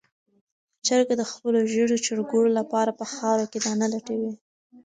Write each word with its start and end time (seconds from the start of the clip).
چرګه 0.85 1.15
د 1.17 1.23
خپلو 1.31 1.59
ژېړو 1.71 1.97
چرګوړو 2.05 2.49
لپاره 2.59 2.91
په 2.99 3.05
خاوره 3.13 3.45
کې 3.51 3.59
دانه 3.65 3.87
لټوي. 3.93 4.33